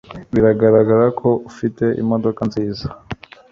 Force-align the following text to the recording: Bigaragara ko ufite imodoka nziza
Bigaragara 0.33 1.05
ko 1.19 1.29
ufite 1.49 1.85
imodoka 2.01 2.41
nziza 2.49 2.85